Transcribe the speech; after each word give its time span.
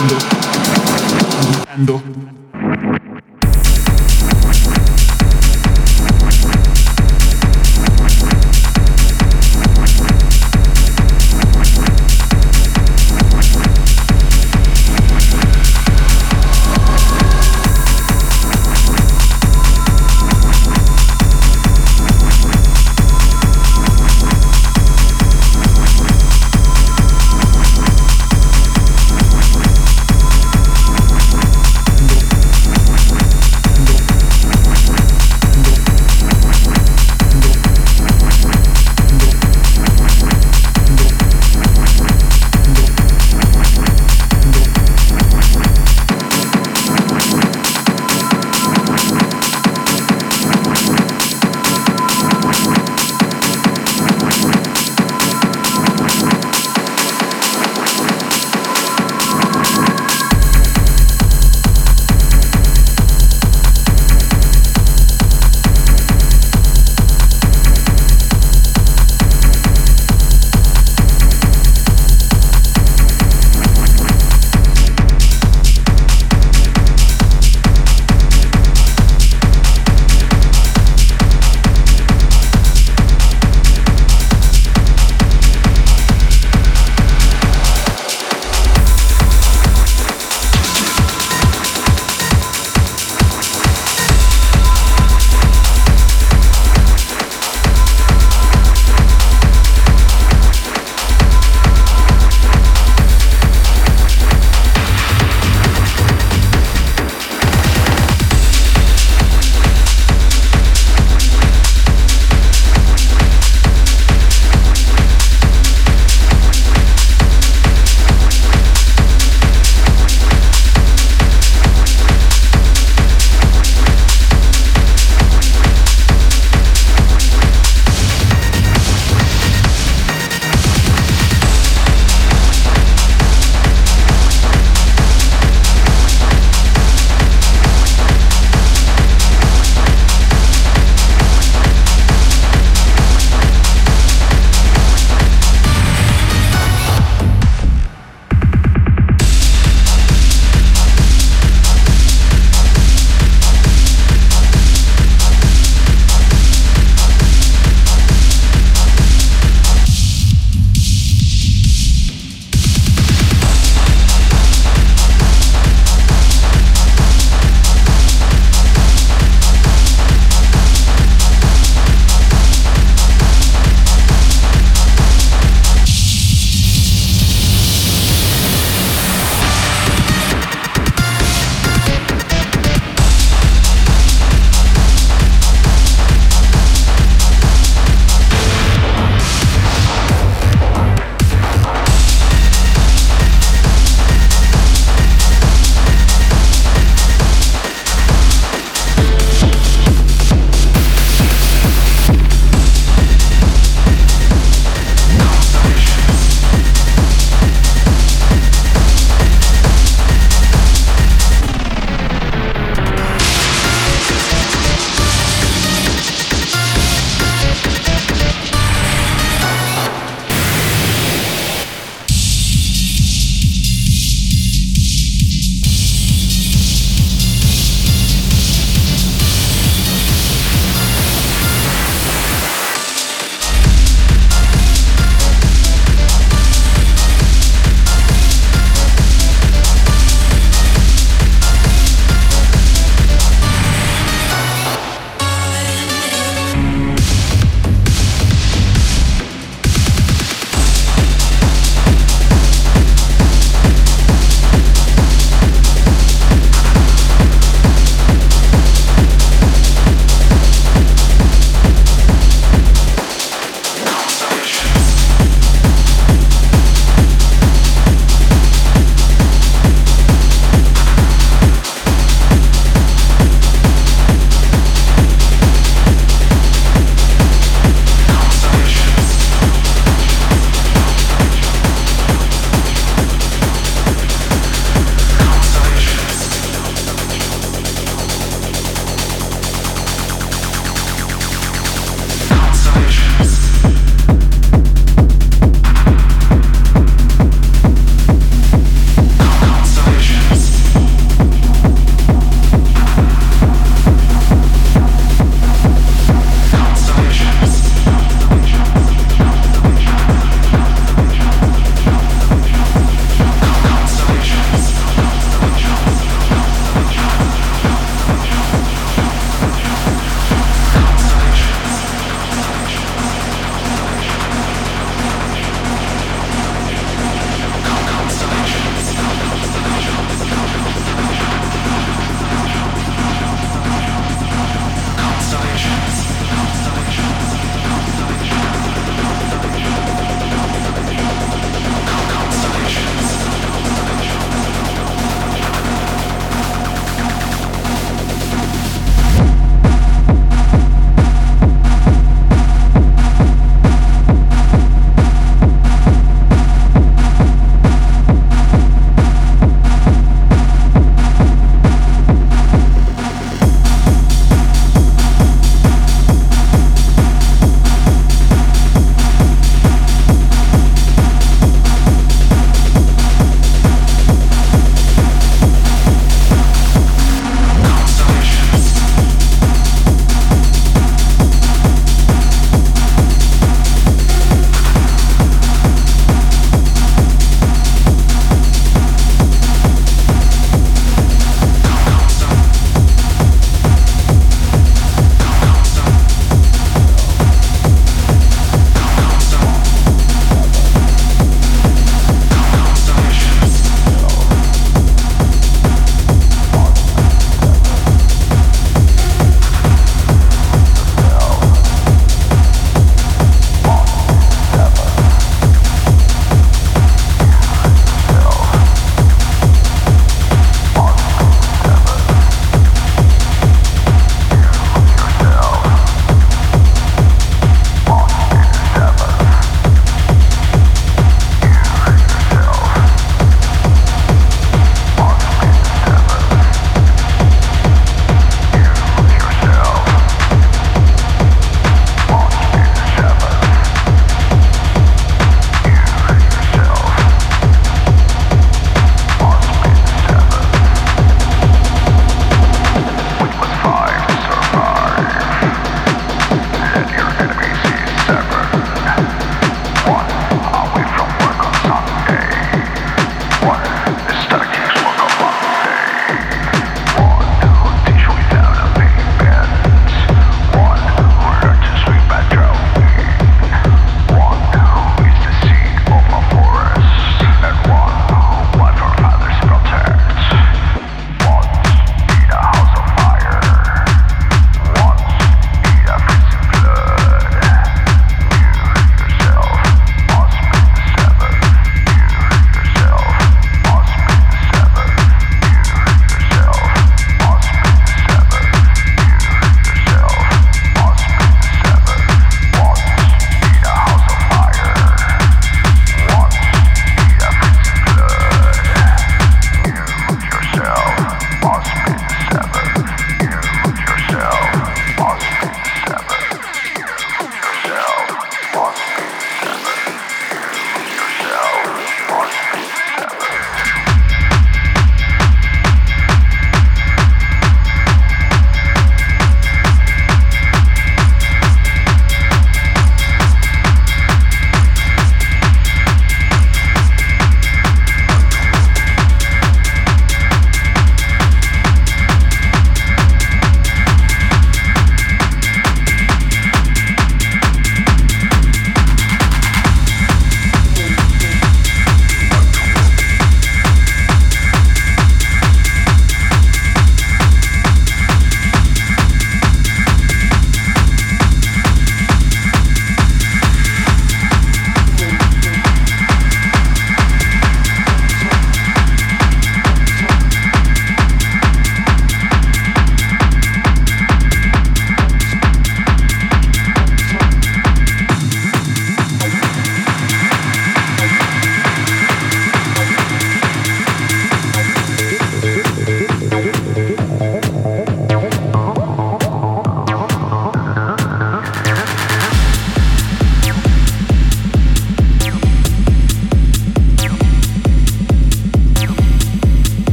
ando, 0.00 0.16
ando. 1.74 2.02